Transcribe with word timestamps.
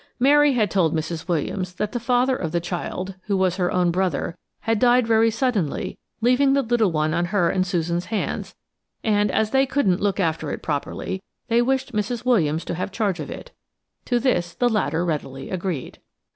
Mary 0.19 0.53
had 0.53 0.71
told 0.71 0.95
Mrs. 0.95 1.27
Williams 1.27 1.75
that 1.75 1.91
the 1.91 1.99
father 1.99 2.35
of 2.35 2.51
the 2.51 2.59
child, 2.59 3.13
who 3.25 3.37
was 3.37 3.57
her 3.57 3.71
own 3.71 3.91
brother, 3.91 4.35
had 4.61 4.79
died 4.79 5.05
very 5.05 5.29
suddenly, 5.29 5.99
leaving 6.21 6.53
the 6.53 6.63
little 6.63 6.91
one 6.91 7.13
on 7.13 7.25
her 7.25 7.51
and 7.51 7.67
Susan's 7.67 8.05
hands; 8.05 8.55
and, 9.03 9.29
as 9.29 9.51
they 9.51 9.67
couldn't 9.67 10.01
look 10.01 10.19
after 10.19 10.49
it 10.49 10.63
properly, 10.63 11.21
they 11.49 11.61
wished 11.61 11.93
Mrs. 11.93 12.25
Williams 12.25 12.65
to 12.65 12.73
have 12.73 12.91
charge 12.91 13.19
of 13.19 13.29
it. 13.29 13.51
To 14.05 14.19
this 14.19 14.55
the 14.55 14.69
latter 14.69 15.05
readily 15.05 15.51
agreed. 15.51 15.99